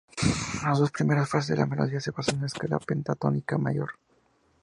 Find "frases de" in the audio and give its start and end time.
1.29-1.57